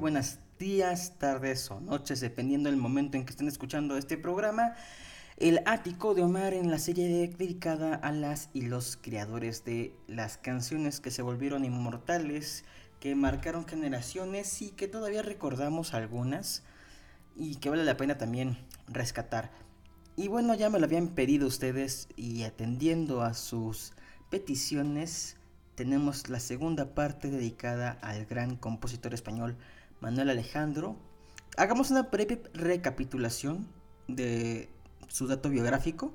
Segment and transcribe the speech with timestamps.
[0.00, 4.74] Buenos días, tardes o noches, dependiendo del momento en que estén escuchando este programa.
[5.36, 10.38] El ático de Omar en la serie dedicada a las y los creadores de las
[10.38, 12.64] canciones que se volvieron inmortales,
[12.98, 16.62] que marcaron generaciones y que todavía recordamos algunas
[17.36, 18.56] y que vale la pena también
[18.88, 19.50] rescatar.
[20.16, 23.92] Y bueno, ya me lo habían pedido ustedes y atendiendo a sus
[24.30, 25.36] peticiones,
[25.74, 29.56] tenemos la segunda parte dedicada al gran compositor español
[30.00, 30.96] Manuel Alejandro.
[31.56, 33.66] Hagamos una breve recapitulación
[34.08, 34.68] de
[35.08, 36.12] su dato biográfico,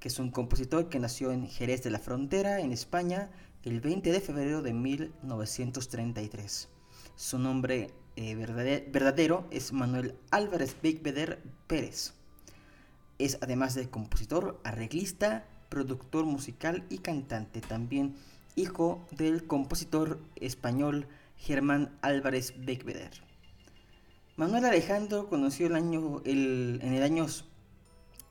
[0.00, 3.30] que es un compositor que nació en Jerez de la Frontera, en España,
[3.62, 6.68] el 20 de febrero de 1933.
[7.14, 12.14] Su nombre eh, verdadero es Manuel Álvarez Bigveder Pérez.
[13.18, 17.60] Es además de compositor, arreglista, productor musical y cantante.
[17.60, 18.16] También
[18.56, 21.06] hijo del compositor español
[21.42, 23.10] Germán Álvarez Beckveder.
[24.36, 27.26] Manuel Alejandro conoció el año, en el año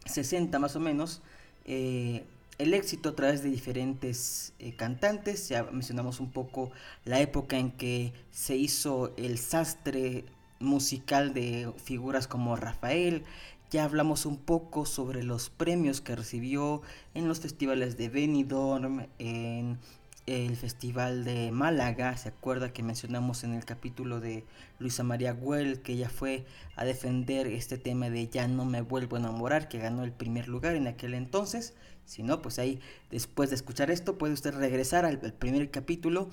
[0.06, 1.22] 60 más o menos
[1.66, 2.24] eh,
[2.58, 5.50] el éxito a través de diferentes eh, cantantes.
[5.50, 6.72] Ya mencionamos un poco
[7.04, 10.24] la época en que se hizo el sastre
[10.60, 13.24] musical de figuras como Rafael.
[13.72, 16.82] Ya hablamos un poco sobre los premios que recibió
[17.14, 19.80] en los festivales de Benidorm, en
[20.28, 24.46] el Festival de Málaga, se acuerda que mencionamos en el capítulo de
[24.80, 29.16] Luisa María Güell que ella fue a defender este tema de Ya no me vuelvo
[29.16, 31.74] a enamorar, que ganó el primer lugar en aquel entonces.
[32.06, 32.80] Si no, pues ahí
[33.10, 36.30] después de escuchar esto puede usted regresar al, primer capítulo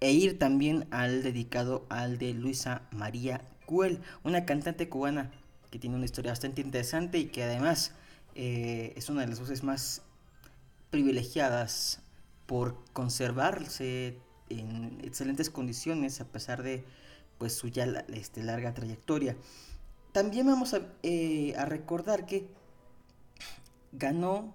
[0.00, 5.30] e ir también al dedicado al de Luisa María Güell, una cantante cubana
[5.70, 7.92] que tiene una historia bastante interesante y que además
[8.34, 10.02] eh, es una de las voces más
[10.90, 12.01] privilegiadas
[12.52, 14.18] por conservarse
[14.50, 16.84] en excelentes condiciones a pesar de
[17.38, 19.38] pues su ya este, larga trayectoria.
[20.12, 22.50] También vamos a, eh, recordar que
[23.92, 24.54] ganó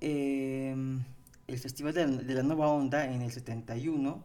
[0.00, 1.04] em,
[1.46, 4.24] el Festival de la, Nueva Onda en el 71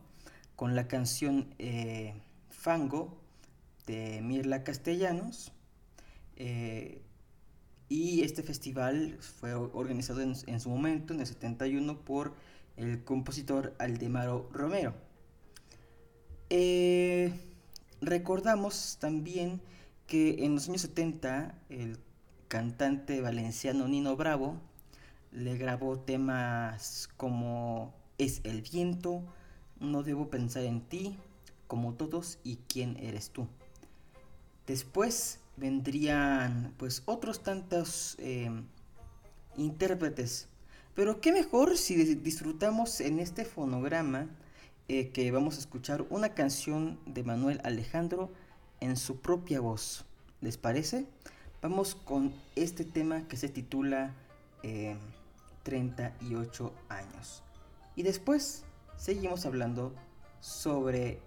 [0.56, 2.13] con la canción eh,
[2.50, 3.18] Fango
[3.85, 5.52] de Mirla Castellanos.
[6.38, 7.02] Eh,
[7.90, 12.34] y este festival fue organizado en, en, su momento, en el 71, por
[12.79, 14.94] el compositor Aldemaro Romero.
[16.50, 17.31] Eh,
[18.01, 19.62] recordamos también
[20.07, 22.00] que en los años 70 el
[22.47, 24.59] cantante valenciano Nino Bravo
[25.31, 29.23] le grabó temas como Es el viento,
[29.79, 31.17] No debo pensar en ti,
[31.67, 33.47] Como todos y ¿Quién eres tú?
[34.66, 38.50] Después vendrían pues otros tantos eh,
[39.57, 40.47] intérpretes
[40.99, 44.27] pero qué mejor si disfrutamos en este fonograma
[44.89, 48.29] eh, que vamos a escuchar una canción de Manuel Alejandro
[48.81, 50.03] en su propia voz.
[50.41, 51.05] ¿Les parece?
[51.61, 54.13] Vamos con este tema que se titula
[55.63, 57.43] 38 eh, años.
[57.95, 58.66] Y después
[58.97, 59.95] seguimos hablando
[60.41, 61.21] sobre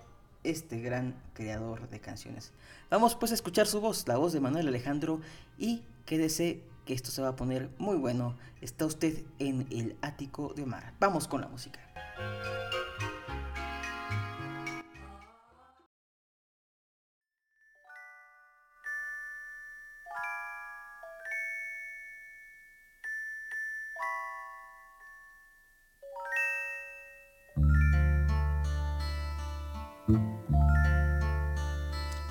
[0.44, 2.52] este gran creador de canciones.
[2.90, 5.22] Vamos pues a escuchar su voz, la voz de Manuel Alejandro,
[5.56, 8.36] y quédese que esto se va a poner muy bueno.
[8.60, 10.94] Está usted en el ático de Omar.
[11.00, 11.80] Vamos con la música.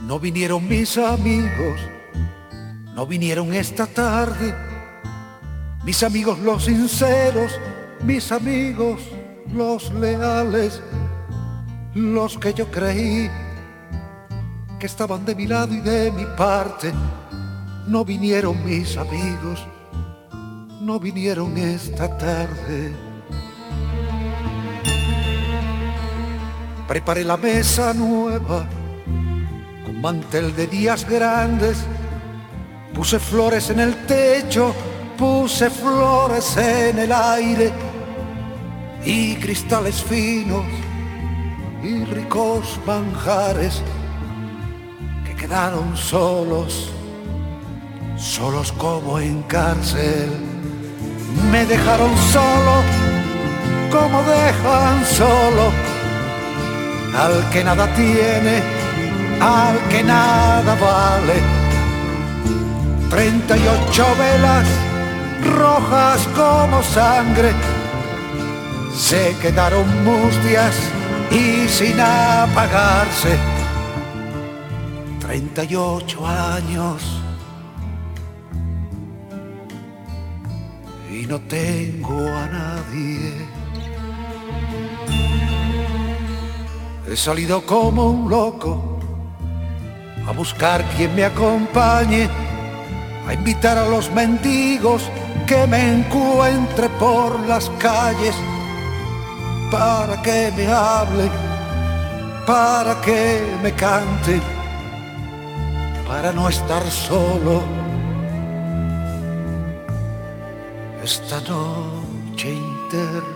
[0.01, 1.79] No vinieron mis amigos
[2.95, 4.53] no vinieron esta tarde
[5.83, 7.59] mis amigos los sinceros,
[8.03, 9.01] mis amigos
[9.51, 10.79] los leales,
[11.95, 13.29] los que yo creí
[14.79, 16.93] que estaban de mi lado y de mi parte.
[17.87, 19.65] No vinieron mis amigos,
[20.81, 22.93] no vinieron esta tarde.
[26.87, 28.67] Preparé la mesa nueva
[29.83, 31.83] con mantel de días grandes
[32.93, 34.73] Puse flores en el techo,
[35.17, 37.71] puse flores en el aire
[39.05, 40.65] y cristales finos
[41.81, 43.81] y ricos manjares
[45.25, 46.91] que quedaron solos,
[48.17, 50.29] solos como en cárcel.
[51.51, 52.83] Me dejaron solo
[53.91, 55.71] como dejan solo
[57.17, 58.63] al que nada tiene,
[59.39, 61.60] al que nada vale.
[63.11, 64.67] Treinta y ocho velas
[65.43, 67.51] rojas como sangre
[68.95, 70.75] se quedaron mustias
[71.29, 73.37] y sin apagarse.
[75.19, 77.21] Treinta y ocho años
[81.11, 83.33] y no tengo a nadie.
[87.09, 88.99] He salido como un loco
[90.25, 92.29] a buscar quien me acompañe,
[93.27, 95.03] a invitar a los mendigos
[95.45, 98.35] que me encuentre por las calles
[99.71, 101.29] para que me hable,
[102.45, 104.39] para que me cante,
[106.07, 107.61] para no estar solo
[111.03, 113.31] esta noche interminable.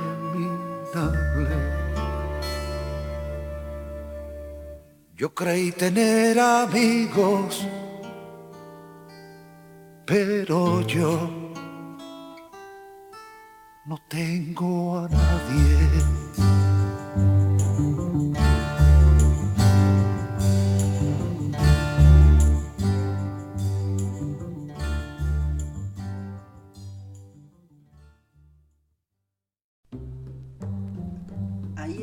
[5.16, 7.66] Yo creí tener amigos,
[10.06, 11.30] pero yo
[13.86, 16.25] no tengo a nadie.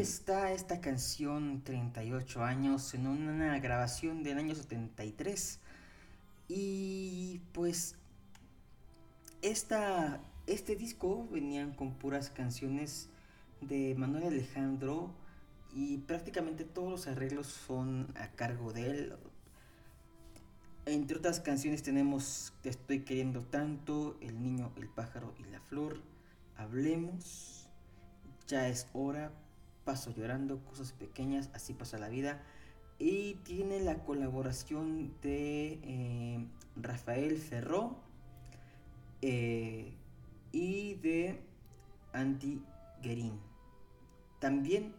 [0.03, 5.61] está esta canción 38 años en una grabación del año 73.
[6.55, 7.95] Y pues
[9.41, 13.09] esta, este disco venían con puras canciones
[13.63, 15.15] de Manuel Alejandro
[15.73, 19.17] y prácticamente todos los arreglos son a cargo de él.
[20.85, 26.03] Entre otras canciones tenemos Te estoy queriendo tanto, El niño, el pájaro y la flor,
[26.59, 27.67] Hablemos,
[28.47, 29.33] Ya es hora,
[29.87, 32.43] Paso llorando, cosas pequeñas, así pasa la vida.
[33.05, 36.47] Y tiene la colaboración de eh,
[36.77, 37.97] Rafael Ferró
[39.21, 39.93] eh,
[40.53, 41.41] y de
[42.13, 42.63] Andy
[43.03, 43.41] Guerin.
[44.39, 44.95] También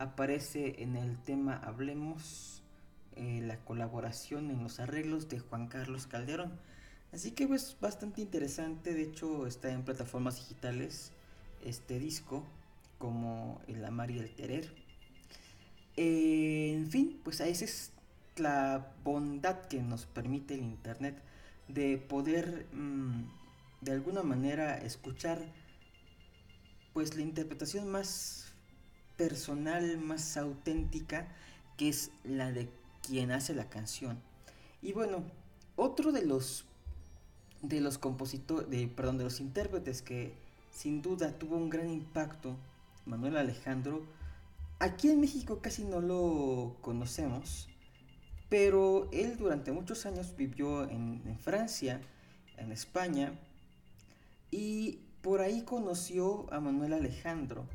[0.00, 2.64] aparece en el tema Hablemos
[3.14, 6.58] eh, la colaboración en los arreglos de Juan Carlos Calderón.
[7.12, 11.12] Así que pues bastante interesante, de hecho está en plataformas digitales
[11.64, 12.42] este disco
[12.98, 14.83] como el amar y el querer.
[15.96, 17.92] En fin, pues esa es
[18.36, 21.22] la bondad que nos permite el Internet
[21.68, 23.24] de poder mm,
[23.80, 25.40] de alguna manera escuchar
[26.92, 28.52] pues la interpretación más
[29.16, 31.28] personal, más auténtica,
[31.76, 32.68] que es la de
[33.02, 34.18] quien hace la canción.
[34.82, 35.24] Y bueno,
[35.76, 36.64] otro de los
[37.62, 40.34] de los compositores, perdón, de los intérpretes que
[40.70, 42.56] sin duda tuvo un gran impacto
[43.06, 44.04] Manuel Alejandro,
[44.78, 47.68] aquí en México casi no lo conocemos,
[48.48, 52.00] pero él durante muchos años vivió en, Francia,
[52.56, 53.38] en España,
[54.50, 57.66] y por ahí conoció a Manuel Alejandro,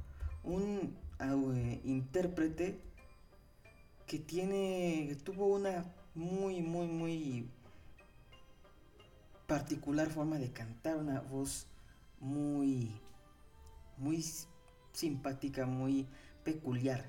[0.44, 2.79] un eh, intérprete
[4.07, 7.49] que tiene, tuvo una muy, muy, muy
[9.47, 11.68] particular forma de cantar, una voz
[12.19, 12.91] muy,
[13.97, 14.23] muy
[14.94, 16.07] simpática, muy
[16.49, 17.06] peculiar.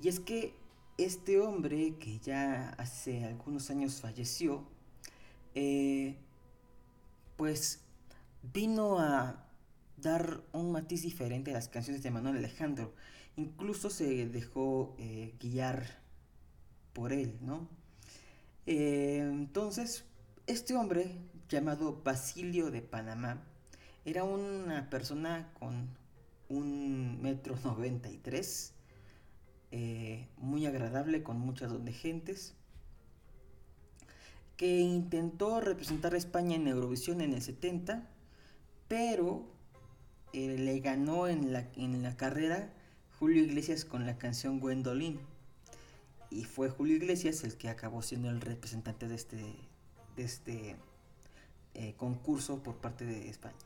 [0.00, 0.54] Y es que
[0.96, 4.64] este hombre, que ya hace algunos años falleció,
[5.54, 6.16] eh,
[7.36, 7.80] pues
[8.54, 9.46] vino a
[9.98, 12.94] dar un matiz diferente a las canciones de Manuel Alejandro.
[13.36, 15.84] Incluso se dejó eh, guiar
[16.94, 17.68] por él, ¿no?
[18.66, 20.04] Eh, entonces,
[20.46, 21.18] este hombre,
[21.50, 23.42] llamado Basilio de Panamá,
[24.06, 25.99] era una persona con
[26.50, 28.74] un metro noventa y tres,
[29.70, 32.54] eh, muy agradable con muchas de gentes,
[34.56, 38.06] que intentó representar a España en Eurovisión en el 70,
[38.88, 39.46] pero
[40.34, 42.70] eh, le ganó en la, en la carrera
[43.18, 45.18] Julio Iglesias con la canción Gwendolyn.
[46.30, 49.54] Y fue Julio Iglesias el que acabó siendo el representante de este,
[50.16, 50.76] este
[51.74, 53.56] eh, concurso por parte de España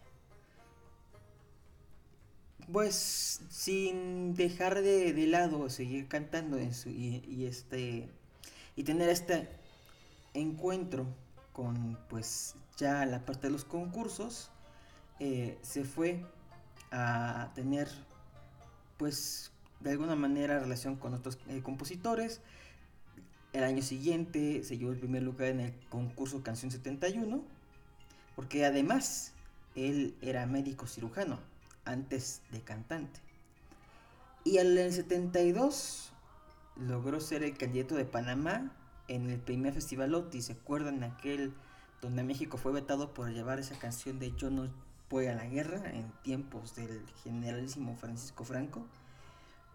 [2.73, 8.09] pues sin dejar de, lado seguir cantando y, este
[8.77, 9.49] y tener este
[10.35, 11.07] encuentro
[11.53, 14.51] con pues ya la parte de los concursos
[15.21, 16.25] eh, se fue
[16.91, 17.89] a tener
[18.97, 22.41] pues de alguna manera relación con otros eh, compositores.
[23.53, 27.45] El año siguiente se llevó el primer lugar en el concurso Canción 71,
[28.35, 29.33] porque además
[29.77, 31.39] él era médico cirujano
[31.85, 33.21] antes de cantante.
[34.45, 36.13] Y en el 72
[36.77, 38.73] logró ser el candidato de Panamá
[39.09, 40.43] en el primer festival OTI.
[40.43, 41.55] ¿Se acuerdan aquel
[42.03, 44.69] donde México fue vetado por llevar esa canción de Yo no
[45.09, 48.87] voy a la guerra en tiempos del generalísimo Francisco Franco?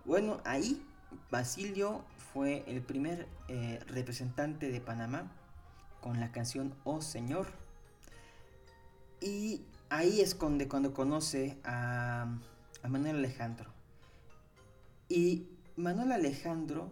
[0.06, 0.86] Bueno, ahí
[1.32, 5.32] Basilio fue el primer eh, representante de Panamá
[6.02, 7.48] con la canción Oh Señor.
[9.22, 12.28] Y ahí es cuando, conoce a,
[12.88, 13.70] Manuel Alejandro.
[15.10, 16.92] Y Manuel Alejandro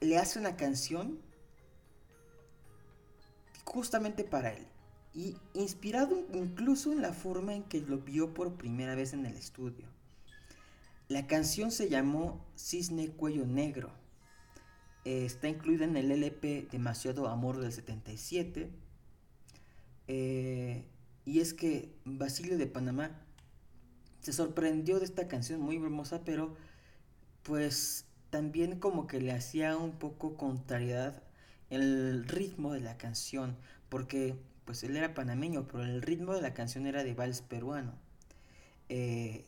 [0.00, 1.18] le hace una canción
[3.64, 4.66] justamente para él.
[5.14, 9.36] Y inspirado incluso en la forma en que lo vio por primera vez en el
[9.36, 9.86] estudio.
[11.08, 13.92] La canción se llamó Cisne Cuello Negro.
[15.04, 18.70] está incluida en el LP Demasiado Amor del 77.
[20.08, 20.84] Eh,
[21.24, 23.10] y es que Basilio de Panamá
[24.20, 26.56] se sorprendió de esta canción muy hermosa, pero
[27.42, 31.22] pues también como que le hacía un poco contrariedad
[31.70, 33.56] el ritmo de la canción,
[33.88, 37.92] porque pues él era panameño, pero el ritmo de la canción era de vals peruano.
[38.88, 39.44] Eh,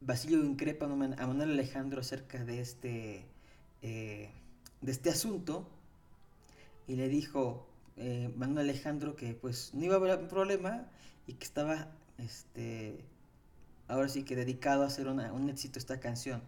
[0.00, 3.24] Basilio increpa a Manuel Alejandro acerca de este,
[3.82, 4.30] eh,
[4.80, 5.68] de este asunto
[6.86, 10.86] y le dijo eh, Manuel Alejandro que pues no iba a haber problema
[11.26, 13.04] y que estaba este,
[13.88, 16.42] ahora sí que dedicado a hacer un éxito esta canción.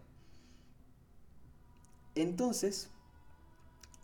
[2.15, 2.89] Entonces,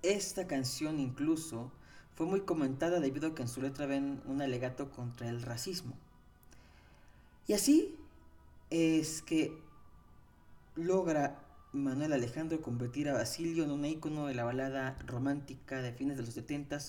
[0.01, 1.71] esta canción incluso
[2.15, 5.95] fue muy comentada debido a que en su letra ven un alegato contra el racismo.
[7.47, 7.95] Y así
[8.69, 9.57] es que
[10.75, 11.39] logra
[11.71, 16.23] Manuel Alejandro convertir a Basilio en un ícono de la balada romántica de fines de
[16.23, 16.79] los 70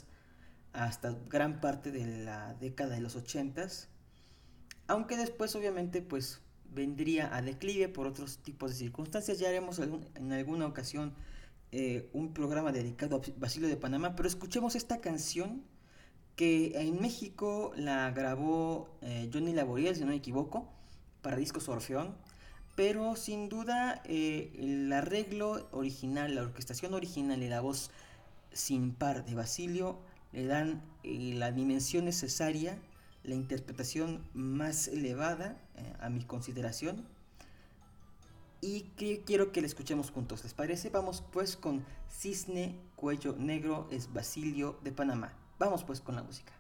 [0.73, 3.67] hasta gran parte de la década de los 80
[4.91, 6.41] aunque después obviamente pues
[6.75, 9.39] vendría a declive por otros tipos de circunstancias.
[9.39, 11.15] Ya haremos en alguna ocasión
[11.73, 15.63] eh, un programa dedicado a Basilio de Panamá, pero escuchemos esta canción
[16.35, 20.69] que en México la grabó eh, Johnny Laboriel, si no me equivoco,
[21.23, 22.17] para discos Orfeón,
[22.75, 27.93] pero sin duda eh, el arreglo original, la orquestación original y la voz
[28.53, 30.01] sin par de Basilio
[30.33, 32.79] le dan la dimensión necesaria
[33.23, 37.07] la interpretación más elevada eh, a mi consideración
[38.61, 40.43] y que quiero que la escuchemos juntos.
[40.43, 40.91] ¿Les parece?
[40.91, 45.33] Vamos pues con Cisne Cuello Negro es Basilio de Panamá.
[45.59, 46.53] Vamos pues con la música.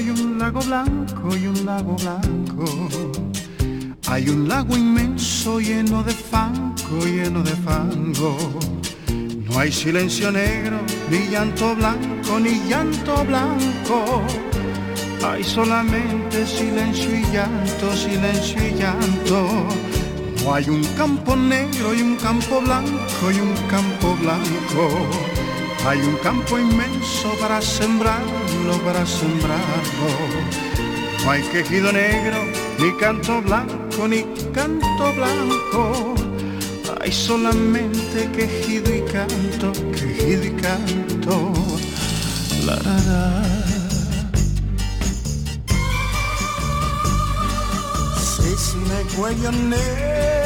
[0.00, 2.64] Y un lago blanco y un lago blanco.
[4.08, 8.36] Hay un lago inmenso lleno de fango, lleno de fango.
[9.48, 10.78] No hay silencio negro,
[11.10, 14.22] ni llanto blanco, ni llanto blanco.
[15.24, 19.66] Hay solamente silencio y llanto, silencio y llanto.
[20.44, 25.33] No hay un campo negro y un campo blanco y un campo blanco.
[25.86, 30.08] Hay un campo inmenso para sembrarlo, para sembrarlo.
[31.24, 32.38] No hay quejido negro,
[32.78, 36.14] ni canto blanco, ni canto blanco.
[37.00, 41.52] Hay solamente quejido y canto, quejido y canto.
[42.66, 43.44] La, la, la.
[49.16, 50.43] Cuello negro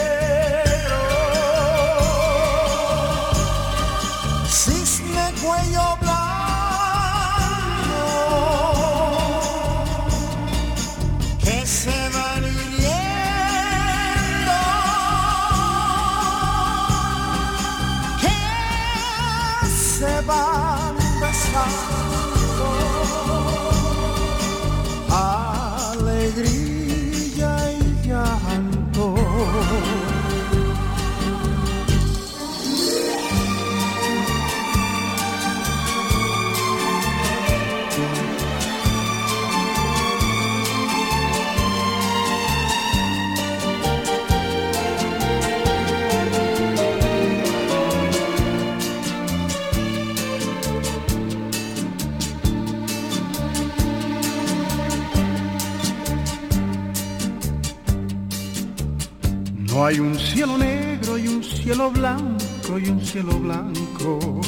[59.85, 64.41] hay un cielo negro y un cielo blanco y un cielo blanco.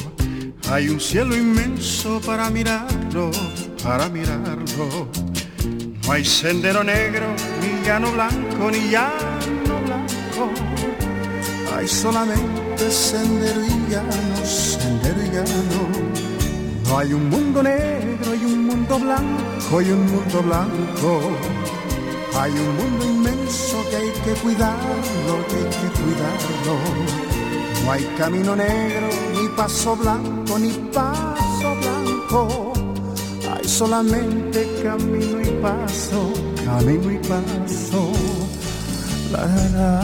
[0.69, 3.31] Hay un cielo inmenso para mirarlo,
[3.83, 5.07] para mirarlo.
[6.03, 7.27] No hay sendero negro,
[7.61, 10.51] ni llano blanco, ni llano blanco.
[11.75, 16.11] Hay solamente sendero y llano, sendero y llano.
[16.87, 21.60] No hay un mundo negro y un mundo blanco y un mundo blanco.
[22.41, 26.75] Hay un mundo inmenso que hay que cuidarlo, que hay que cuidarlo.
[27.85, 32.73] No hay camino negro, ni paso blanco, ni paso blanco.
[33.47, 36.33] Hay solamente camino y paso,
[36.65, 38.11] camino y paso.
[39.31, 39.45] La,
[39.77, 40.03] la,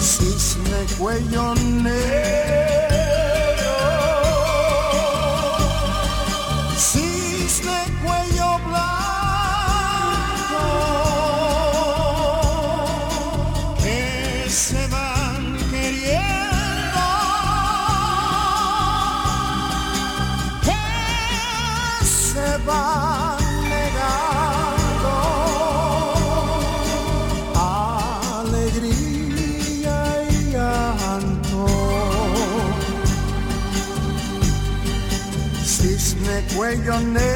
[0.00, 2.27] cisne cuello negro.
[35.68, 37.28] Cisne cuello negro.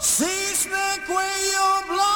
[0.00, 2.12] Cisne cuello blanco.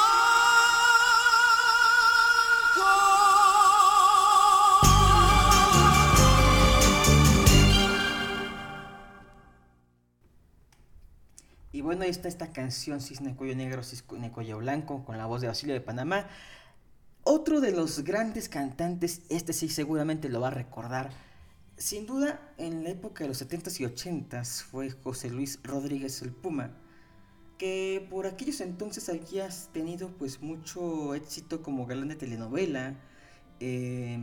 [11.71, 15.39] Y bueno, ahí está esta canción Cisne Cuello Negro, Cisne Cuello Blanco, con la voz
[15.39, 16.27] de Basilio de Panamá.
[17.29, 21.09] Otro de los grandes cantantes, este sí seguramente lo va a recordar.
[21.75, 26.31] Sin duda, en la época de los 70s y 80s fue José Luis Rodríguez el
[26.31, 26.71] Puma,
[27.57, 32.95] que por aquellos entonces había tenido pues mucho éxito como galán de telenovela,
[33.59, 34.17] eh,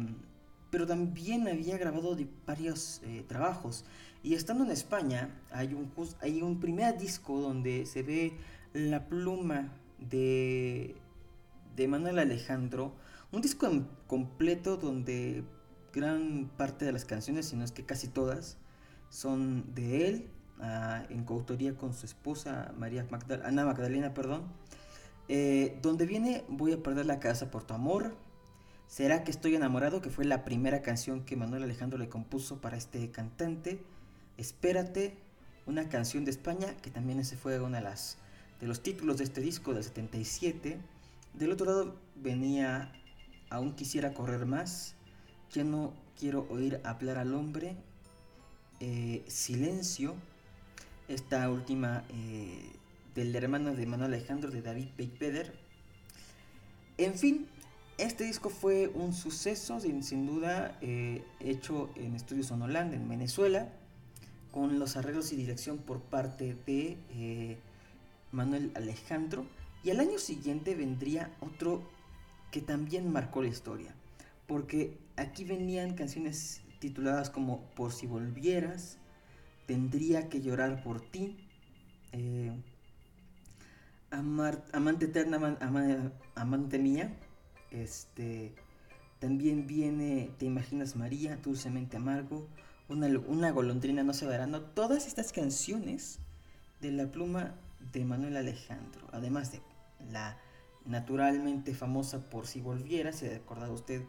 [0.70, 3.84] pero también había grabado de varios eh, trabajos.
[4.22, 8.32] Y estando en España, hay un, hay un primer disco donde se ve
[8.72, 10.96] la pluma de,
[11.76, 12.94] de Manuel Alejandro.
[13.32, 15.44] Un disco en- completo donde
[15.92, 18.56] gran parte de las canciones, si no es que casi todas,
[19.10, 20.28] son de él,
[20.60, 23.06] ah, en coautoría con su esposa María
[23.44, 24.42] Ana Magdalena, perdón.
[25.28, 28.14] Eh, donde viene Voy a perder la casa por tu amor.
[28.86, 30.02] ¿Será que estoy enamorado?
[30.02, 33.80] Que fue la primera canción que Manuel Alejandro le compuso para este cantante.
[34.36, 35.16] Espérate,
[35.66, 38.18] una canción de España, que también ese fue uno de, las,
[38.60, 40.78] de los títulos de este disco del 77.
[41.34, 42.92] Del otro lado venía
[43.50, 44.94] Aún quisiera correr más,
[45.52, 47.76] Ya no quiero oír hablar al hombre,
[48.80, 50.16] eh, Silencio,
[51.06, 52.72] esta última eh,
[53.14, 55.54] del hermano de Manuel Alejandro, de David Peipeder.
[56.98, 57.46] En fin,
[57.96, 63.68] este disco fue un suceso, sin, sin duda, eh, hecho en Estudios Sonoland, en Venezuela,
[64.50, 67.58] con los arreglos y dirección por parte de
[68.32, 69.46] Manuel Alejandro.
[69.84, 71.82] Y al año siguiente vendría otro
[72.50, 73.94] que también marcó la historia,
[74.46, 78.98] porque aquí venían canciones tituladas como Por si volvieras,
[79.66, 81.36] Tendría que llorar por ti,
[82.12, 82.52] eh,
[84.10, 87.16] Amar- Amante eterna, aman- ama- amante mía,
[87.70, 88.54] este,
[89.20, 92.46] también viene Te imaginas María, Dulcemente amargo,
[92.88, 96.18] una, una golondrina no se verano, todas estas canciones
[96.80, 97.54] de la pluma
[97.92, 99.60] de Manuel Alejandro, además de
[100.10, 100.38] la
[100.84, 104.04] naturalmente famosa por si volviera, si ha recordado usted,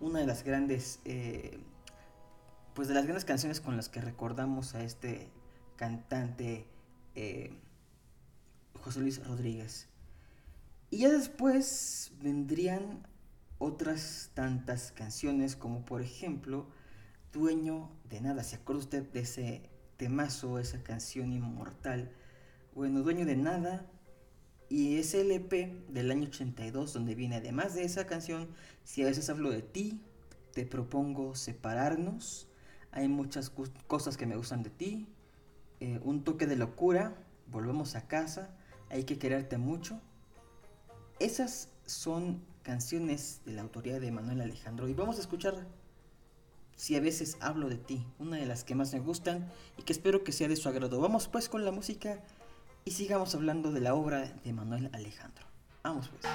[0.00, 1.60] una de las grandes, eh,
[2.74, 5.30] pues de las grandes canciones con las que recordamos a este
[5.76, 6.66] cantante
[7.14, 7.58] eh,
[8.82, 9.88] José Luis Rodríguez.
[10.90, 13.06] Y ya después vendrían
[13.58, 16.66] otras tantas canciones como por ejemplo
[17.32, 18.42] Dueño de Nada.
[18.42, 22.10] ¿Se acuerda usted de ese temazo, esa canción inmortal?
[22.74, 23.86] Bueno, Dueño de Nada
[24.70, 28.48] y ese LP del año 82 donde viene además de esa canción,
[28.84, 30.00] si a veces hablo de ti,
[30.52, 32.46] te propongo separarnos,
[32.92, 33.50] hay muchas
[33.88, 35.08] cosas que me gustan de ti,
[35.80, 37.16] eh, un toque de locura,
[37.50, 38.54] volvemos a casa,
[38.90, 40.00] hay que quererte mucho.
[41.18, 45.66] Esas son canciones de la autoría de Manuel Alejandro y vamos a escuchar
[46.76, 49.92] si a veces hablo de ti, una de las que más me gustan y que
[49.92, 51.00] espero que sea de su agrado.
[51.00, 52.22] Vamos pues con la música
[52.84, 55.44] y sigamos hablando de la obra de Manuel Alejandro.
[55.82, 56.32] Vamos pues.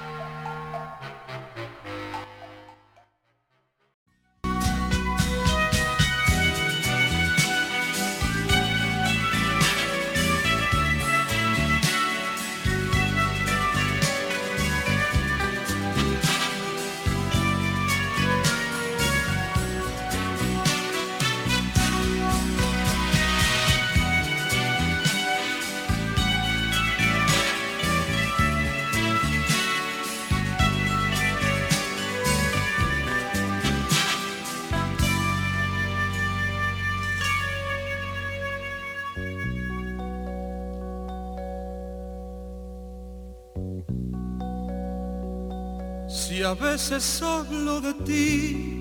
[46.46, 48.80] A veces hablo de ti,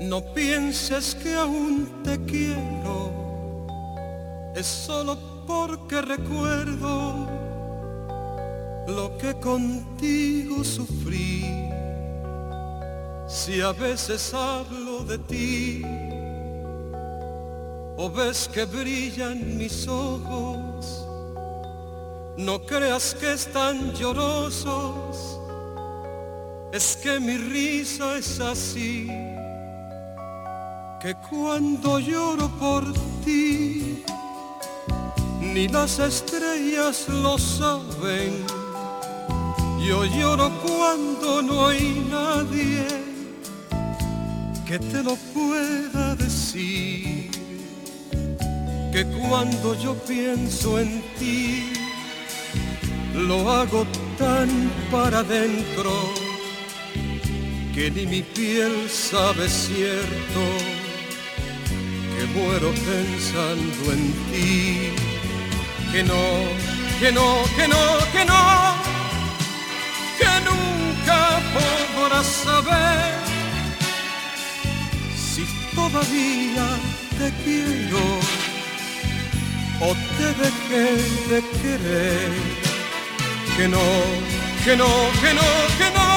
[0.00, 3.10] no pienses que aún te quiero,
[4.54, 5.16] es solo
[5.46, 7.26] porque recuerdo
[8.88, 11.44] lo que contigo sufrí.
[13.26, 15.82] Si a veces hablo de ti,
[17.96, 21.06] o ves que brillan mis ojos,
[22.36, 25.40] no creas que están llorosos
[26.72, 29.08] es que mi risa es así,
[31.00, 32.84] que cuando lloro por
[33.24, 34.04] ti,
[35.40, 38.44] ni las estrellas lo saben.
[39.80, 42.86] Yo lloro cuando no hay nadie
[44.66, 47.30] que te lo pueda decir,
[48.92, 51.72] que cuando yo pienso en ti,
[53.14, 53.84] lo hago
[54.16, 56.19] tan para adentro
[57.74, 60.42] que ni mi piel sabe cierto
[62.12, 64.90] que muero pensando en ti,
[65.92, 66.22] que no,
[67.00, 68.42] que no, que no, que no,
[70.18, 73.14] que nunca podrás saber
[75.16, 76.66] si todavía
[77.18, 78.04] te quiero
[79.80, 80.86] o te dejé
[81.30, 82.30] de querer,
[83.56, 83.86] que no,
[84.64, 84.88] que no,
[85.22, 86.09] que no, que no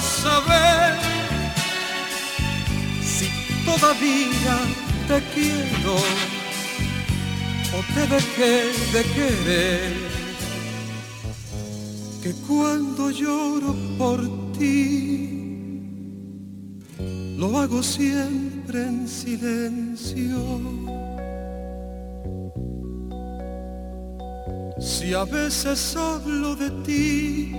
[0.00, 0.94] saber
[3.02, 3.28] si
[3.64, 4.58] todavía
[5.08, 5.96] te quiero
[7.74, 8.54] o te dejé
[8.92, 9.92] de querer.
[12.22, 14.20] Que cuando lloro por
[14.52, 15.80] ti,
[17.36, 20.38] lo hago siempre en silencio.
[24.80, 27.52] Si a veces hablo de ti,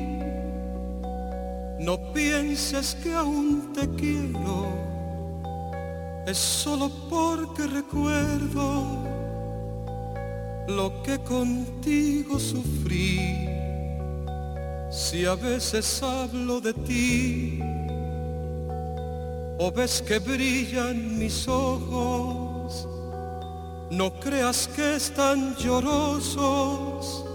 [1.79, 4.67] no pienses que aún te quiero,
[6.27, 8.97] es solo porque recuerdo
[10.67, 13.47] lo que contigo sufrí.
[14.91, 17.59] Si a veces hablo de ti,
[19.57, 22.87] o ves que brillan mis ojos,
[23.89, 27.25] no creas que están llorosos,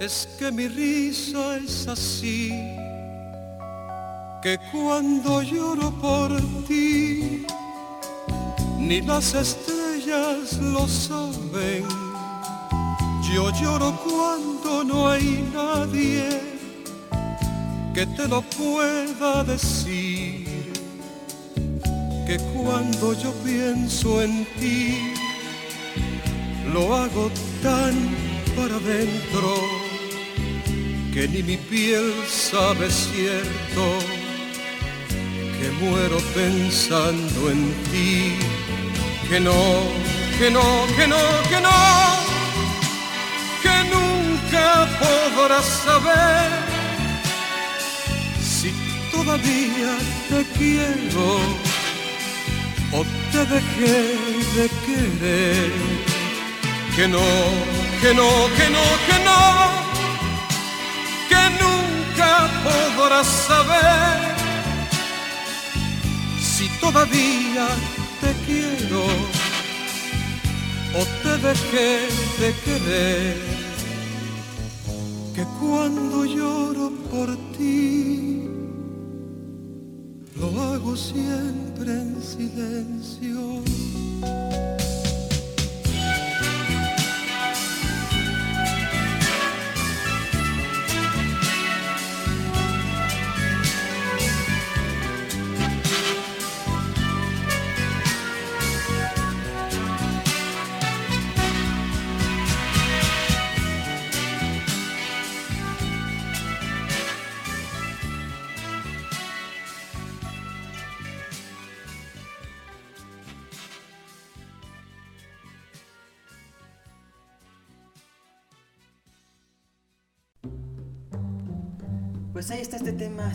[0.00, 2.83] es que mi risa es así
[4.44, 6.30] que cuando lloro por
[6.68, 7.46] ti,
[8.78, 11.86] ni las estrellas lo saben.
[13.32, 16.42] Yo lloro cuando no hay nadie
[17.94, 20.44] que te lo pueda decir.
[22.26, 25.14] Que cuando yo pienso en ti,
[26.70, 27.30] lo hago
[27.62, 27.94] tan
[28.54, 29.54] para adentro
[31.14, 34.23] que ni mi piel sabe cierto
[35.64, 38.36] que muero pensando en ti,
[39.30, 39.60] que no,
[40.38, 40.62] que no,
[40.96, 41.78] que no, que no,
[43.62, 46.50] que nunca podrás saber
[48.42, 48.74] si
[49.10, 49.92] todavía
[50.28, 51.26] te quiero
[52.92, 53.00] o
[53.32, 53.96] te dejé
[54.56, 55.72] de querer,
[56.94, 57.26] que no,
[58.02, 59.40] que no, que no, que no,
[61.30, 64.33] que nunca podrás saber
[66.80, 67.66] todavía
[68.20, 69.04] te quiero
[70.94, 72.08] o te dejé
[72.40, 73.36] de querer,
[75.34, 78.48] que cuando lloro por ti,
[80.36, 83.64] lo hago siempre en silencio.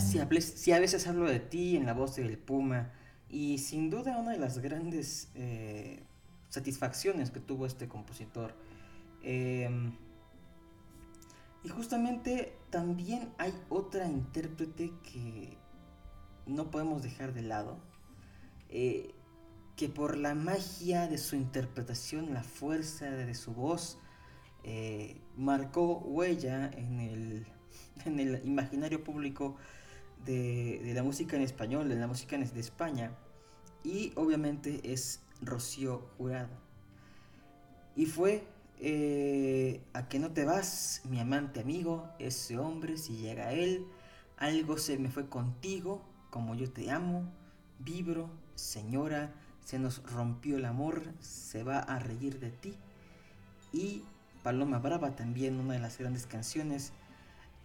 [0.00, 2.92] Si a veces hablo de ti en la voz del Puma,
[3.30, 6.02] y sin duda una de las grandes eh,
[6.48, 8.54] satisfacciones que tuvo este compositor.
[9.22, 9.92] Em,
[11.62, 15.56] y justamente también hay otra intérprete que
[16.46, 17.78] no podemos dejar de lado,
[18.68, 19.14] eh,
[19.76, 23.98] que por la magia de su interpretación, la fuerza de su voz,
[24.64, 27.46] eh, marcó huella en el,
[28.04, 29.56] en el imaginario público
[30.24, 33.12] de, la música en español, de la música de España.
[33.82, 36.50] Y obviamente es Rocío Jurado.
[37.96, 38.44] Y fue
[38.78, 43.86] eh, a que no te vas, mi amante amigo, ese hombre, si llega él,
[44.36, 47.30] algo se me fue contigo, como yo te amo,
[47.78, 52.74] vibro, señora, se nos rompió el amor, se va a reír de ti.
[53.72, 54.04] Y
[54.42, 56.92] Paloma Brava también, una de las grandes canciones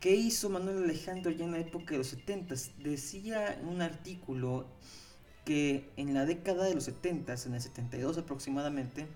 [0.05, 2.53] que hizo Manuel Alejandro ya en la época de los 70.
[2.77, 4.67] Decía en un artículo
[5.45, 9.07] que en la década de los 70, en el 72 aproximadamente,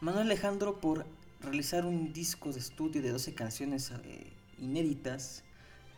[0.00, 1.04] Manuel Alejandro por
[1.42, 5.44] realizar un disco de estudio de 12 canciones eh, inéditas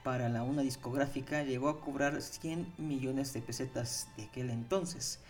[0.03, 5.21] para la una discográfica llegó a cobrar 100 millones de pesetas de aquel entonces,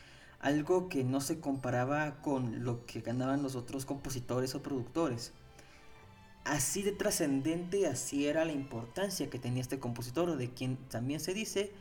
[0.41, 5.35] algo que no se comparaba con lo que ganaban los otros compositores o productores.
[6.45, 11.33] Así de trascendente, así era la importancia que tenía este compositor, de quien también se
[11.33, 11.73] dice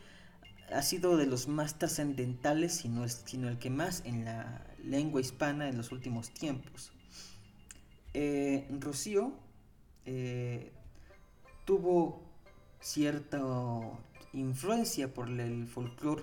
[0.72, 3.04] ha sido de los más trascendentales, sino,
[3.48, 6.92] el que más en la lengua hispana en los últimos tiempos.
[8.14, 9.32] Eh, Rocío
[10.06, 10.72] eh,
[11.64, 12.22] tuvo
[12.80, 13.40] cierta
[14.32, 16.22] influencia por el folclore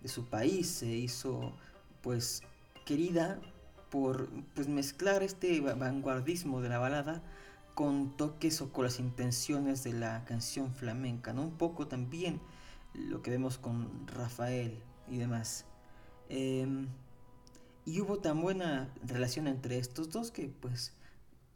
[0.00, 1.52] de su país, se hizo
[2.02, 2.42] pues
[2.86, 3.40] querida
[3.90, 7.22] por pues mezclar este vanguardismo de la balada
[7.74, 11.42] con toques o con las intenciones de la canción flamenca, ¿no?
[11.42, 12.40] Un poco también
[12.94, 15.64] lo que vemos con Rafael y demás.
[16.28, 16.88] Em,
[17.84, 20.92] y hubo tan buena relación entre estos dos que pues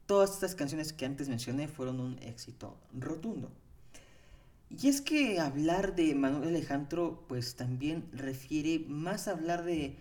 [0.06, 3.50] todas estas canciones que antes mencioné fueron un éxito rotundo.
[4.70, 9.96] Y es que hablar de Manuel Alejandro pues también refiere más a hablar de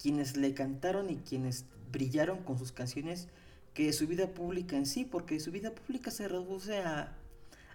[0.00, 3.28] quienes le cantaron y quienes brillaron con sus canciones
[3.74, 7.16] que su vida pública en sí, porque su vida pública se reduce a,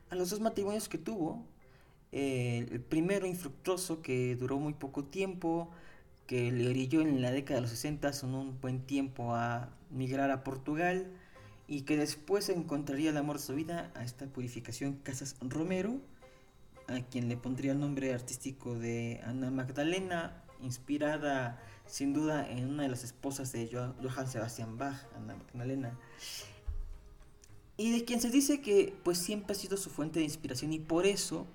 [0.10, 1.46] a los dos matrimonios que tuvo.
[2.12, 5.70] el primero infructuoso que duró muy poco tiempo,
[6.26, 10.30] que le orilló en la década de los 60 son un buen tiempo a migrar
[10.30, 11.08] a Portugal
[11.68, 16.00] y que después encontraría el amor de su vida a esta purificación Casas Romero,
[16.88, 22.84] a quien le pondría el nombre artístico de Ana Magdalena, inspirada sin duda en una
[22.84, 25.97] de las esposas de Johann Sebastian Bach, Ana Magdalena,
[27.78, 30.80] y de quien se dice que pues siempre ha sido su fuente de inspiración y
[30.80, 31.47] por eso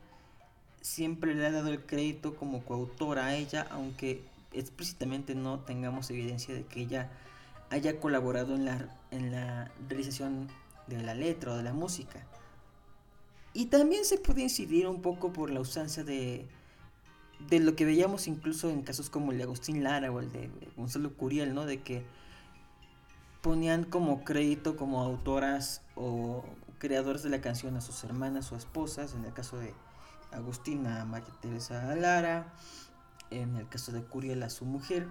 [0.81, 6.55] siempre le ha dado el crédito como coautora a ella, aunque explícitamente no tengamos evidencia
[6.55, 7.11] de que ella
[7.71, 10.49] haya colaborado en la, en la realización
[10.87, 12.27] de la letra o de la música.
[13.53, 16.47] Y también se puede incidir un poco por la ausencia de,
[17.41, 20.51] de lo que veíamos incluso en casos como el de Agustín Lara o el de
[20.77, 21.67] Gonzalo Curiel, ¿no?
[21.67, 22.05] De que
[23.43, 26.45] ponían como crédito como autoras o
[26.79, 29.75] creadores de la canción a sus hermanas o esposas, en el caso de
[30.33, 32.53] Agustina a María Teresa Lara,
[33.31, 35.07] en el caso de Curiel a su mujer,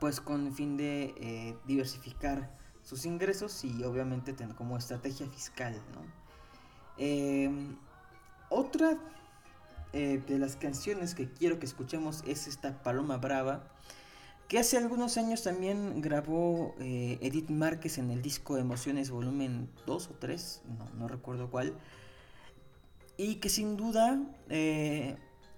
[0.00, 2.50] pues con el fin de eh, diversificar
[2.82, 5.80] sus ingresos y obviamente tener como estrategia fiscal.
[6.98, 7.76] Em,
[8.48, 8.98] otra
[9.92, 13.64] eh, de las canciones que quiero que escuchemos es esta Paloma Brava,
[14.48, 20.08] que hace algunos años también grabó eh, Edith Márquez en el disco Emociones volumen 2
[20.08, 20.62] o 3,
[20.98, 21.74] no, recuerdo cuál,
[23.16, 24.20] y que sin duda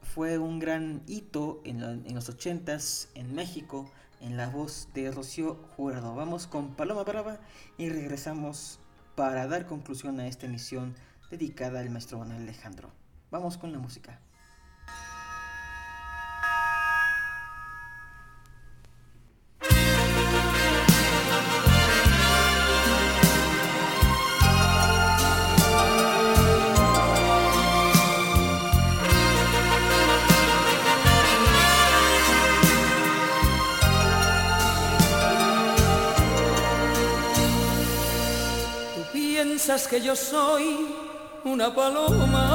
[0.05, 1.81] fue un gran hito en,
[2.15, 6.15] los 80s en México en la voz de Rocío Jurado.
[6.15, 7.41] Vamos con Paloma Brava
[7.79, 8.79] y regresamos
[9.17, 10.95] para dar conclusión a esta emisión
[11.31, 13.04] dedicada al maestro Manuel Alejandro.
[13.35, 14.17] Vamos con la música.
[39.89, 40.87] que yo soy
[41.45, 42.54] una paloma,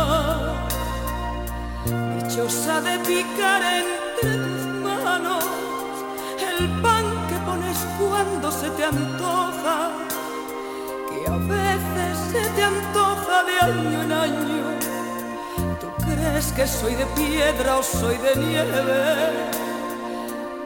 [2.39, 5.43] dichosa de picar entre tus manos
[6.39, 9.91] el pan que pones cuando se te antoja,
[11.09, 14.63] que a veces se te antoja de año en año.
[15.81, 18.79] ¿Tú crees que soy de piedra o soy de nieve?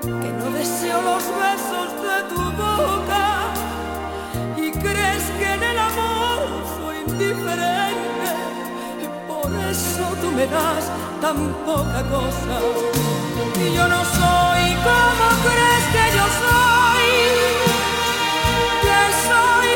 [0.02, 3.33] Que no deseo los besos de tu boca
[9.74, 10.86] Eso tú me das
[11.20, 12.56] tan poca cosa.
[13.64, 17.10] Y yo no soy como crees que yo soy,
[18.86, 19.70] que soy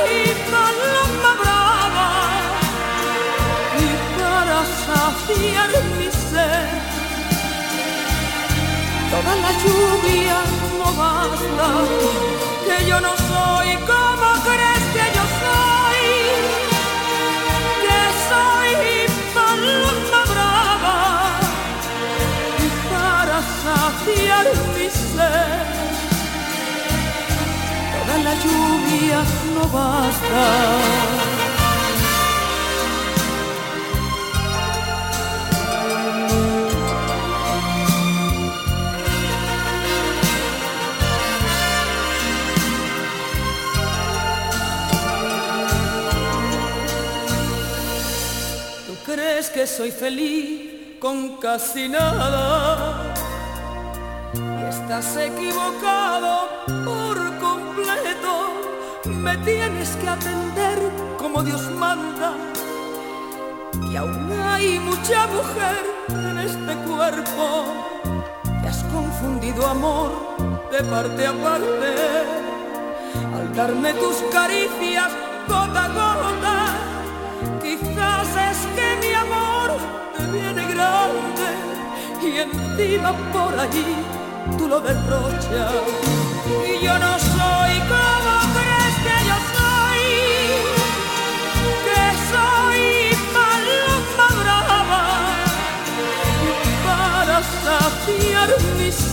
[0.52, 2.10] paloma brava.
[3.84, 3.88] Y
[4.20, 6.70] para saciar mi ser,
[9.12, 10.40] toda la lluvia
[10.78, 11.68] no basta,
[12.68, 14.77] que yo no soy como crees.
[28.24, 31.08] La lluvia no basta.
[49.58, 53.14] que soy feliz con casi nada
[54.34, 56.47] y estás equivocado.
[59.28, 60.80] Me tienes que atender
[61.18, 62.32] como Dios manda
[63.92, 67.66] y aún hay mucha mujer en este cuerpo.
[68.62, 70.12] que has confundido amor
[70.72, 71.92] de parte a parte
[73.38, 75.12] al darme tus caricias
[75.46, 76.58] gota a gota.
[77.62, 79.70] Quizás es que mi amor
[80.32, 81.50] viene grande
[82.24, 83.94] y encima por allí
[84.58, 85.74] tú lo derrochas.
[86.72, 87.27] Y yo no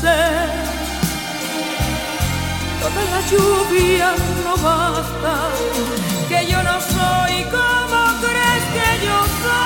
[0.05, 0.21] mi.
[2.81, 4.09] Toda la lluvia
[4.45, 5.35] no basta,
[6.29, 9.65] que yo no soy como crees que yo soy.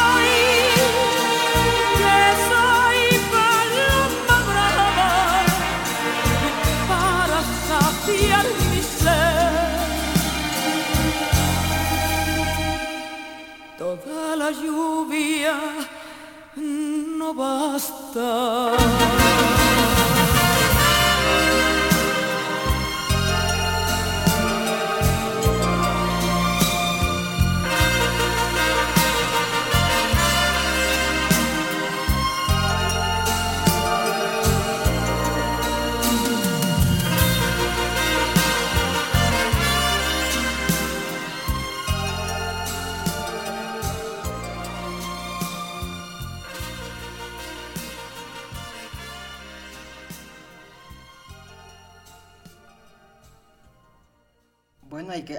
[13.79, 15.55] Toda la lluvia
[16.57, 18.73] no basta.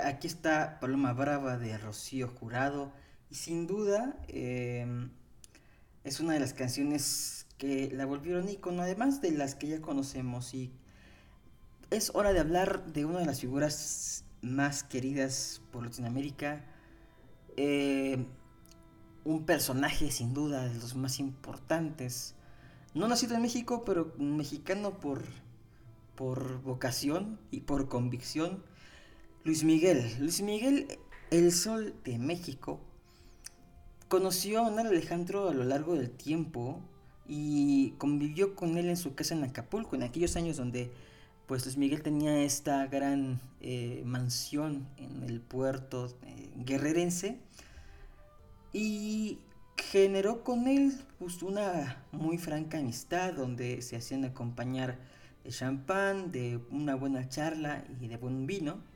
[0.04, 2.92] Aquí está Paloma Brava de Rocío Jurado
[3.32, 5.10] y sin duda em,
[6.04, 10.54] es una de las canciones que la volvieron icono, además de las que ya conocemos
[10.54, 10.72] y
[11.90, 16.66] es hora de hablar de una de las figuras más queridas por Latinoamérica,
[17.58, 18.28] em,
[19.26, 22.36] un personaje sin duda de los más importantes,
[22.94, 25.24] no nacido en México, pero mexicano por,
[26.16, 28.64] por vocación y por convicción,
[29.46, 30.06] Luis Miguel.
[30.20, 31.00] Luis Miguel,
[31.32, 32.82] el sol de México,
[34.10, 36.82] conoció a Manuel Alejandro a lo largo del tiempo
[37.26, 40.92] y convivió con él en su casa en Acapulco, en aquellos años donde
[41.48, 47.40] pues Luis Miguel tenía esta gran eh, mansión en el puerto eh, guerrerense
[48.74, 49.40] y
[49.78, 54.98] generó con él pues, una muy franca amistad donde se hacían acompañar
[55.46, 58.89] de champán, de una buena charla y de buen vino.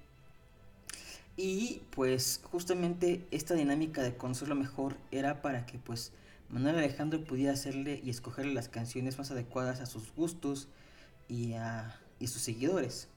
[1.35, 6.11] Y pues justamente esta dinámica de conocerlo mejor era para que pues
[6.49, 10.67] Manuel Alejandro pudiera hacerle y escogerle las canciones más adecuadas a sus gustos
[11.27, 13.07] y a sus seguidores.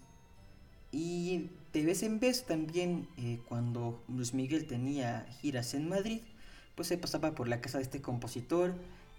[0.93, 6.23] Y de vez en vez también eh, cuando Luis Miguel tenía giras en Madrid,
[6.75, 8.75] pues se pasaba por la casa de este compositor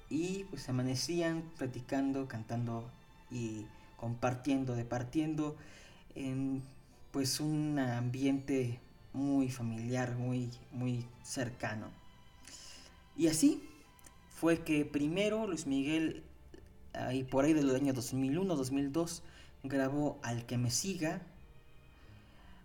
[0.09, 2.89] y pues amanecían platicando, cantando
[3.29, 3.65] y
[3.97, 5.55] compartiendo, departiendo
[6.15, 6.63] en
[7.11, 8.79] pues un ambiente
[9.17, 11.89] muy familiar, muy, muy cercano.
[13.17, 13.67] Y así
[14.29, 16.23] fue que primero Luis Miguel,
[16.93, 19.21] ahí por ahí de los años 2001-2002,
[19.63, 21.21] grabó Al que me siga.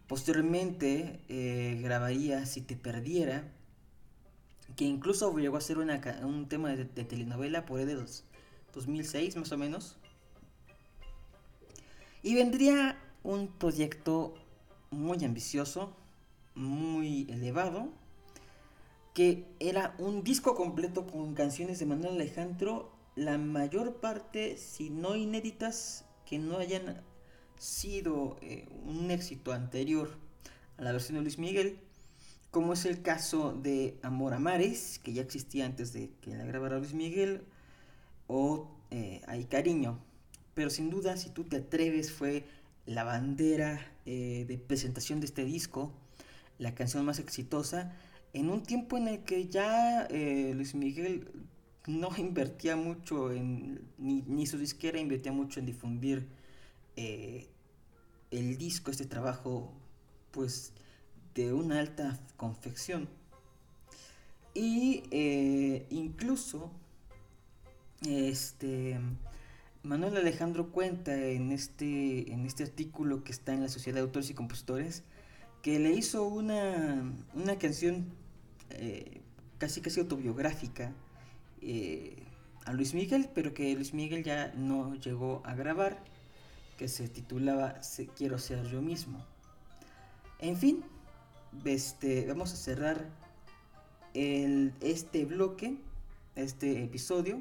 [0.06, 3.50] Posteriormente eh, grabaría Si te perdiera,
[4.76, 7.94] que incluso llegó a ser un tema de, telenovela por ahí de
[8.74, 9.96] 2006 más o menos.
[12.22, 14.34] Y vendría un proyecto
[14.90, 15.96] muy ambicioso,
[16.54, 17.88] muy elevado,
[19.14, 25.16] que era un disco completo con canciones de Manuel Alejandro, la mayor parte, si no
[25.16, 27.02] inéditas, que no hayan
[27.58, 30.16] sido eh, un éxito anterior
[30.78, 31.78] a la versión de Luis Miguel,
[32.50, 36.44] como es el caso de Amor a Mares, que ya existía antes de que la
[36.44, 37.44] grabara Luis Miguel,
[38.26, 39.98] o eh, Hay Cariño.
[40.54, 42.44] pero sin duda, si tú te atreves, fue
[42.86, 45.92] la bandera eh, de presentación de este disco,
[46.62, 47.92] la canción más exitosa,
[48.32, 51.28] en un tiempo en el que ya eh, Luis Miguel
[51.86, 56.28] no invertía mucho en, ni, su disquera invertía mucho en difundir
[56.96, 57.48] eh,
[58.30, 59.72] el disco, este trabajo,
[60.30, 60.72] pues
[61.34, 63.08] de una alta confección.
[64.54, 65.02] Y
[65.88, 66.70] incluso,
[68.06, 69.00] este,
[69.82, 74.28] Manuel Alejandro cuenta en este, en este artículo que está en la Sociedad de Autores
[74.28, 75.04] y Compositores
[75.62, 77.14] que le hizo una,
[77.60, 78.06] canción
[78.70, 79.20] eh,
[79.58, 80.92] casi casi autobiográfica
[81.60, 82.16] eh,
[82.64, 86.02] a Luis Miguel, pero que Luis Miguel ya no llegó a grabar,
[86.76, 87.80] que se titulaba
[88.16, 89.24] Quiero ser yo mismo.
[90.40, 90.84] En fin,
[91.64, 93.08] este, vamos a cerrar
[94.14, 95.78] este bloque,
[96.34, 97.40] este episodio,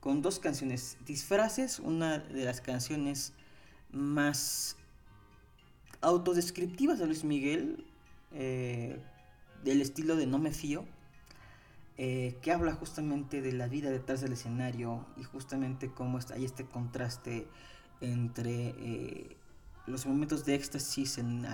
[0.00, 3.34] con dos canciones disfraces, una de las canciones
[3.92, 4.76] más
[6.00, 7.84] autodescriptivas de Luis Miguel,
[8.32, 9.00] eh,
[9.64, 10.84] del estilo de No me fío,
[11.98, 16.64] eh, que habla justamente de la vida detrás del escenario y justamente cómo hay este
[16.64, 17.46] contraste
[18.00, 19.36] entre eh,
[19.86, 21.46] los momentos de éxtasis en,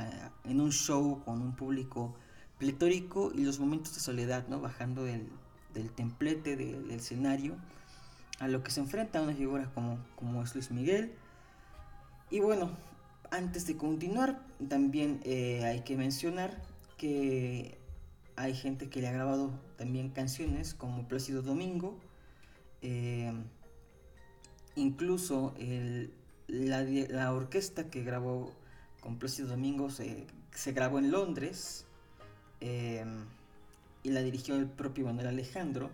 [0.45, 2.15] en, un show con un público
[2.59, 4.61] pletórico y los momentos de soledad, ¿no?
[4.61, 5.29] bajando del,
[5.75, 7.57] del templete del escenario
[8.39, 11.13] a lo que se enfrenta una figura como, como es Luis Miguel.
[12.31, 12.71] Y bueno,
[13.31, 16.63] antes de continuar, también eh, hay que mencionar
[16.97, 17.79] que
[18.37, 21.99] hay gente que le ha grabado también canciones como Plácido Domingo.
[22.83, 23.33] Eh,
[24.75, 25.55] incluso
[26.49, 28.53] la, orquesta que grabó
[29.01, 30.27] con Plácido Domingo se,
[30.73, 31.87] grabó en Londres
[32.61, 33.05] eh,
[34.03, 35.91] y la dirigió el propio Manuel Alejandro.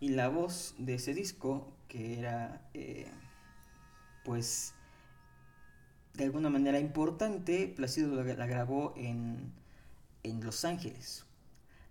[0.00, 2.62] Y la voz de ese disco que era
[4.24, 4.74] pues
[6.18, 9.52] de alguna manera importante, Placido la, grabó en,
[10.24, 11.24] en, Los Ángeles.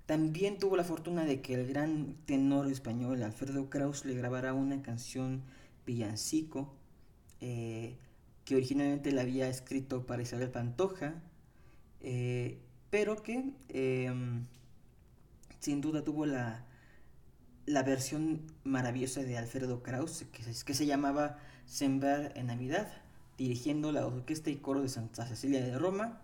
[0.05, 4.81] También tuvo la fortuna de que el gran tenor español Alfredo Kraus le grabara una
[4.81, 5.43] canción
[5.85, 6.73] villancico
[7.39, 7.95] eh,
[8.43, 11.15] que originalmente la había escrito para Isabel Pantoja,
[12.01, 12.59] eh,
[12.89, 14.45] pero que em,
[15.59, 16.65] sin duda tuvo la,
[17.65, 23.06] la versión maravillosa de Alfredo Kraus, que, que se llamaba Sembrar en Navidad,
[23.37, 26.21] dirigiendo la orquesta y coro de Santa Cecilia de Roma,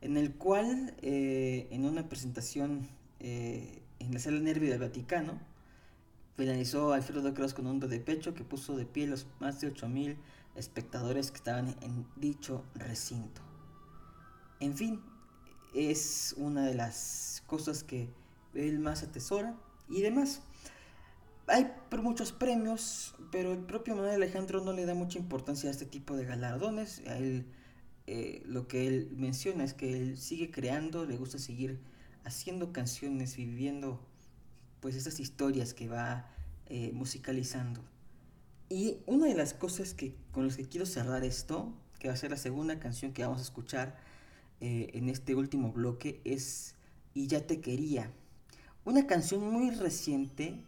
[0.00, 2.88] en el cual, eh, en una presentación
[3.20, 5.38] eh, en la sala Nervio del Vaticano,
[6.36, 9.72] finalizó Alfredo Kraus con un do de pecho que puso de pie los más de
[9.74, 10.16] 8.000
[10.54, 13.42] espectadores que estaban en dicho recinto.
[14.60, 15.00] En fin,
[15.74, 18.08] es una de las cosas que
[18.54, 19.56] él más atesora
[19.88, 20.42] y demás.
[21.48, 21.70] Hay
[22.02, 26.16] muchos premios, pero el propio Manuel Alejandro no le da mucha importancia a este tipo
[26.16, 27.02] de galardones.
[27.06, 27.46] A él,
[28.06, 31.80] eh, lo que él menciona es que él sigue creando, le gusta seguir
[32.24, 34.00] haciendo canciones, viviendo
[34.80, 36.30] pues esas historias que va
[36.66, 37.82] eh, musicalizando.
[38.68, 42.18] Y una de las cosas que, con las que quiero cerrar esto, que va a
[42.18, 43.96] ser la segunda canción que vamos a escuchar
[44.60, 46.74] eh, en este último bloque, es
[47.14, 48.12] Y ya te quería
[48.84, 50.62] una canción muy reciente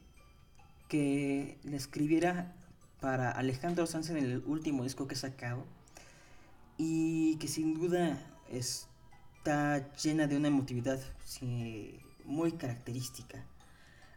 [0.90, 2.52] que le escribiera
[3.00, 5.64] para Alejandro Sanz en el último disco que ha sacado
[6.76, 8.18] y que sin duda
[8.50, 11.00] está llena de una emotividad
[12.24, 13.46] muy característica.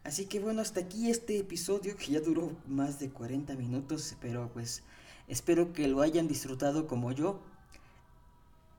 [0.04, 4.50] Así que bueno, hasta aquí este episodio que ya duró más de 40 minutos, pero
[4.52, 4.84] pues
[5.28, 7.40] espero que lo hayan disfrutado como yo.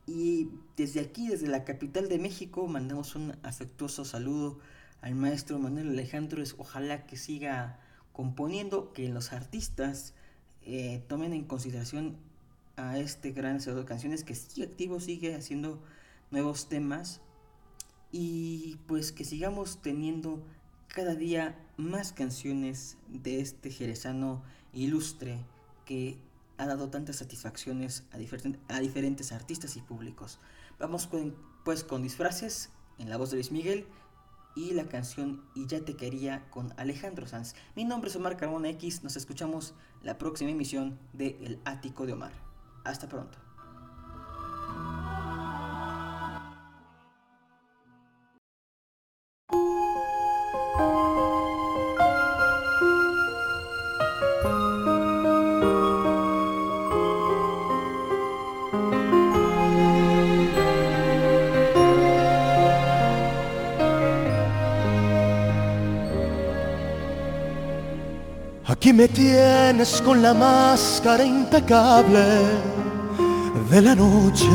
[0.06, 4.58] Y desde aquí, desde la capital de México, mandamos un afectuoso saludo
[5.00, 7.78] al maestro Manuel Alejandro ojalá que siga
[8.14, 10.14] componiendo, que los artistas
[10.62, 12.16] eh, tomen en consideración
[12.76, 15.82] a este gran hacedor de canciones que sigue activo, sigue haciendo
[16.30, 17.20] nuevos temas
[18.12, 20.42] y pues que sigamos teniendo
[20.88, 24.42] cada día más canciones de este jerezano
[24.72, 25.38] ilustre
[25.84, 26.16] que
[26.56, 30.38] ha dado tantas satisfacciones a, diferentes artistas y públicos.
[30.78, 31.08] Vamos
[31.64, 33.86] pues con disfraces en la voz de Luis Miguel
[34.54, 37.54] y la canción Y ya te quería con Alejandro Sanz.
[37.74, 42.12] Mi nombre es Omar Carmona X, nos escuchamos la próxima emisión de El Ático de
[42.12, 42.32] Omar.
[42.84, 43.43] Hasta pronto.
[68.94, 72.24] Me tienes con la máscara impecable
[73.68, 74.46] de la noche,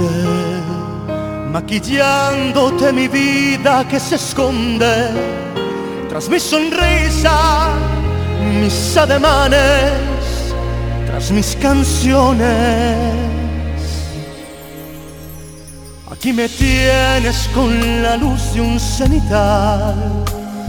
[1.52, 5.10] maquillándote mi vida que se esconde
[6.08, 7.70] tras mi sonrisa,
[8.62, 9.92] mis ademanes,
[11.08, 12.96] tras mis canciones.
[16.10, 19.96] Aquí me tienes con la luz de un cenital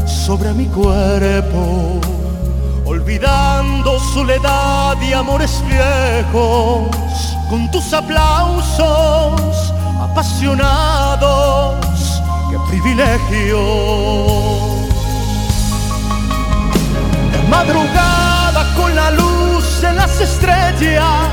[0.06, 2.00] sobre mi cuerpo,
[2.90, 6.88] olvidando soledad y amores viejos,
[7.48, 9.72] con tus aplausos
[10.02, 11.76] apasionados,
[12.50, 13.60] qué privilegio.
[17.30, 21.28] De madrugada con la luz de las estrellas,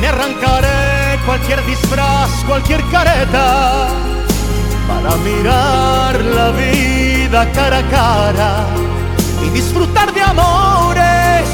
[0.00, 3.86] me arrancaré cualquier disfraz, cualquier careta,
[4.88, 8.95] para mirar la vida cara a cara
[9.56, 11.44] disfrutar de amores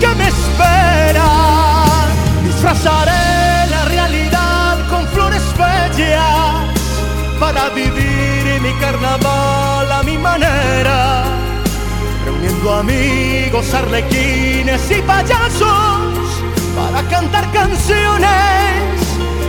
[0.00, 2.06] que me esperan.
[2.44, 6.54] Disfrazaré la realidad con flores bellas
[7.40, 11.24] para vivir mi carnaval a mi manera,
[12.24, 16.24] reuniendo amigos, arlequines y payasos
[16.78, 18.94] para cantar canciones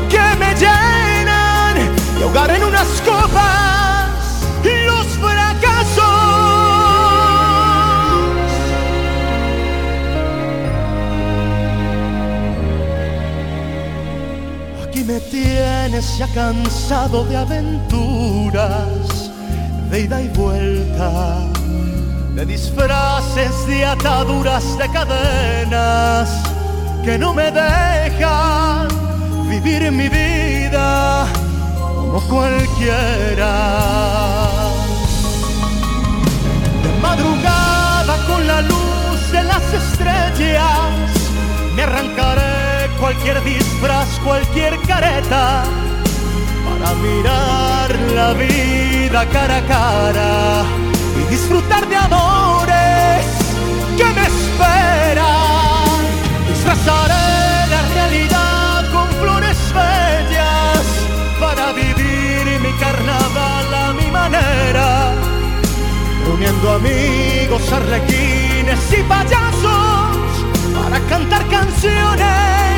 [0.09, 1.75] que me llenan
[2.19, 3.74] y ahogar en unas copas
[15.05, 19.31] me tienes ya cansado de aventuras,
[19.91, 21.41] de ida y vuelta,
[22.33, 26.29] de disfraces, de ataduras, de cadenas
[27.03, 28.87] que no me dejan
[29.47, 31.27] vivir mi vida
[31.77, 33.53] como cualquiera.
[36.81, 40.61] De madrugada con la luz de las estrellas
[41.75, 42.54] me arrancaré
[43.05, 45.63] cualquier disfraz, cualquier careta
[46.65, 50.63] para mirar la vida cara a cara
[51.19, 53.25] y disfrutar de amores
[53.95, 55.99] que me esperan.
[56.47, 60.83] Disfrazaré la realidad con flores bellas
[61.39, 65.13] para vivir mi carnaval a mi manera,
[66.25, 70.17] reuniendo amigos, arlequines y payasos
[70.73, 72.74] para cantar canciones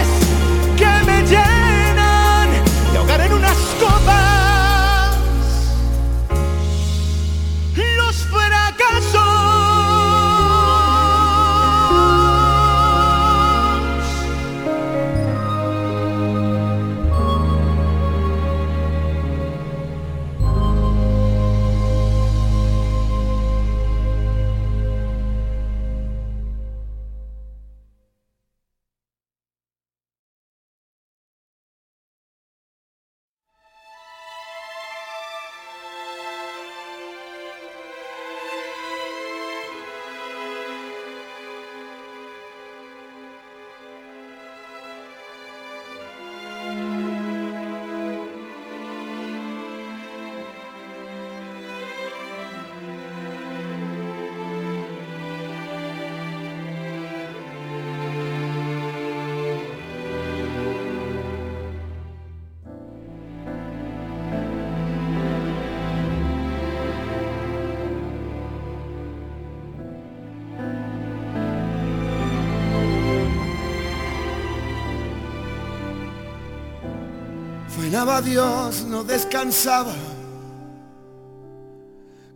[78.05, 79.93] Dios, no descansaba,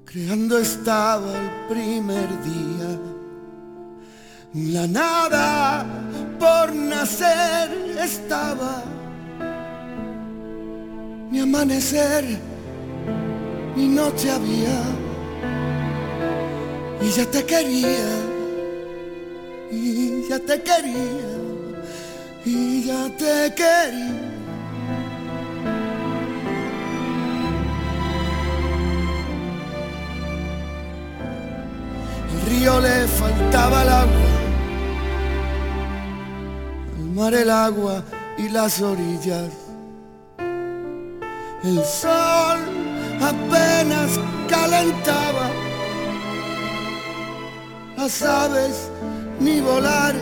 [0.05, 2.99] creando estaba el primer día.
[4.73, 5.85] La nada
[6.39, 8.83] por nacer estaba,
[11.29, 12.25] ni amanecer,
[13.75, 14.81] ni noche había.
[17.01, 18.09] Y ya te quería,
[19.71, 21.37] y ya te quería,
[22.45, 24.20] y ya te quería.
[32.81, 34.29] Le faltaba el agua,
[36.97, 38.03] al mar el agua
[38.37, 39.51] y las orillas.
[41.63, 42.59] El sol
[43.21, 44.19] apenas
[44.49, 45.49] calentaba,
[47.97, 48.89] las aves
[49.39, 50.15] ni volar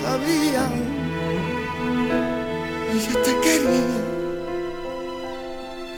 [0.00, 0.74] sabían.
[2.94, 3.98] Y ya te quería,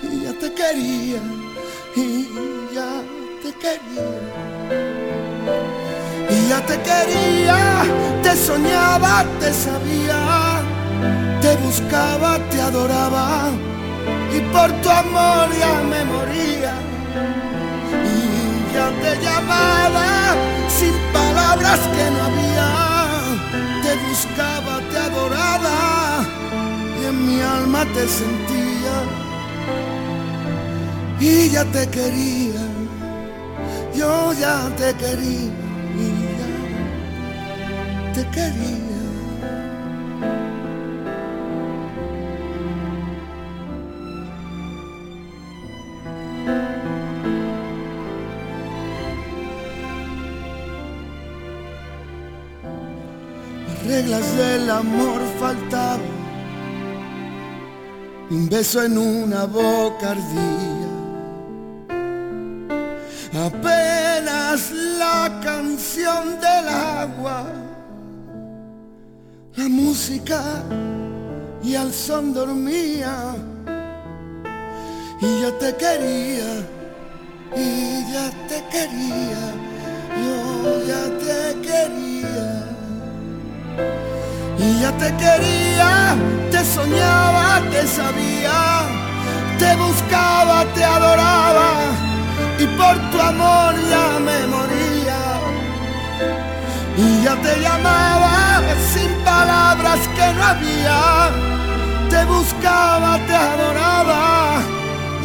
[0.03, 1.23] y ya te quería,
[1.97, 2.29] y
[2.75, 3.03] ya
[3.43, 4.97] te quería.
[6.49, 7.84] Ya te quería,
[8.22, 10.62] te soñaba, te sabía,
[11.42, 13.51] te buscaba, te adoraba.
[14.34, 16.74] Y por tu amor ya me moría.
[18.12, 20.07] Y ya te llamaba
[20.78, 22.70] sin palabras que no había,
[23.82, 26.24] te buscaba, te adoraba.
[26.99, 28.96] Y en mi alma te sentía.
[31.20, 32.64] Y ya te quería,
[33.94, 35.68] yo ya te quería,
[38.19, 38.89] te quería.
[53.87, 56.01] reglas del amor faltaban.
[58.31, 60.89] Un beso en una boca ardía.
[63.47, 67.47] Apenas la canción del agua.
[69.89, 70.43] Música
[71.62, 73.34] y al son dormía.
[75.18, 76.51] Y ya te quería,
[77.57, 79.43] y ya te quería,
[80.24, 80.39] yo
[80.91, 82.49] ya te quería.
[84.59, 85.91] Y ya te quería,
[86.51, 88.59] te soñaba, te sabía,
[89.59, 91.70] te buscaba, te adoraba
[92.59, 95.20] y por tu amor ya me moría.
[96.99, 98.47] Y ya te llamaba
[98.93, 101.31] sin palabras que no había,
[102.11, 104.62] te buscaba, te adoraba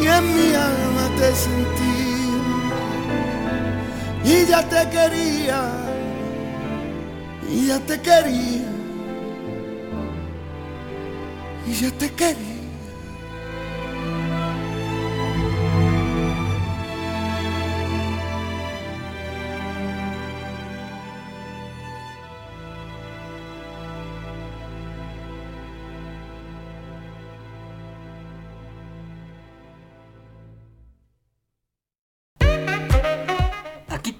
[0.00, 1.92] y en mi alma te sentí.
[4.24, 5.60] Y ya te quería,
[7.50, 8.74] y ya te quería
[11.66, 12.53] y ya te quería.